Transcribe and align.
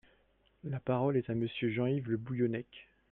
La 0.63 0.79
parole 0.79 1.15
est 1.15 1.29
à 1.29 1.35
Monsieur 1.35 1.69
Jean-Yves 1.69 2.09
Le 2.09 2.17
Bouillonnec. 2.17 2.89